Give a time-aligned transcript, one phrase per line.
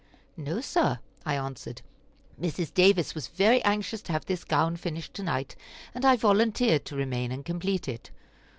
[0.35, 0.97] "No, sir,"
[1.27, 1.83] I answered.
[2.41, 2.73] "Mrs.
[2.73, 5.55] Davis was very anxious to have this gown finished to night,
[5.93, 8.09] and I volunteered to remain and complete it."